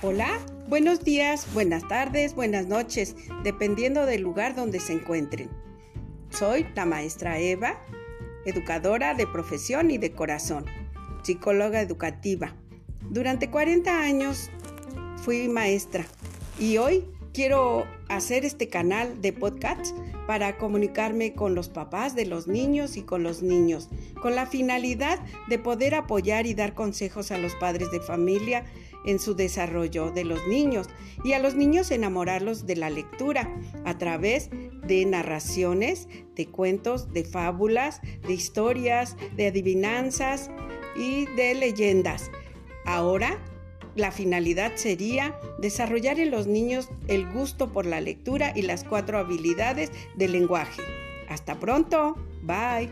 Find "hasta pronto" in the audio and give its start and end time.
51.28-52.16